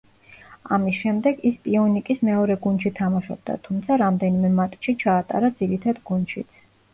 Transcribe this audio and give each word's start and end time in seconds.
ამის 0.75 0.95
შემდეგ 1.01 1.43
ის 1.49 1.59
პიუნიკის 1.67 2.23
მეორე 2.29 2.55
გუნდში 2.63 2.93
თამაშობდა, 3.01 3.57
თუმცა 3.69 3.99
რამდენიმე 4.05 4.51
მატჩი 4.61 4.97
ჩაატარა 5.05 5.53
ძირითად 5.61 6.03
გუნდშიც. 6.11 6.59